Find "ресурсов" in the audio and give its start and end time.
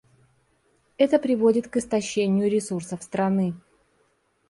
2.49-3.03